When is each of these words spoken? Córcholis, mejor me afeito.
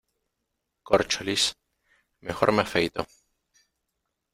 Córcholis, 0.81 1.43
mejor 2.21 2.51
me 2.53 2.63
afeito. 2.63 3.05